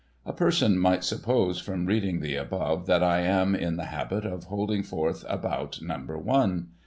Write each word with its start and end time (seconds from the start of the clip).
A 0.25 0.33
person 0.33 0.79
might 0.79 1.03
suppose, 1.03 1.59
from 1.59 1.85
reading 1.85 2.21
the 2.21 2.35
above, 2.35 2.87
that 2.87 3.03
I 3.03 3.19
am 3.21 3.53
in 3.53 3.77
the 3.77 3.85
habit 3.93 4.25
of 4.25 4.45
holding 4.45 4.81
forth 4.81 5.23
about 5.29 5.79
number 5.79 6.17
one. 6.17 6.69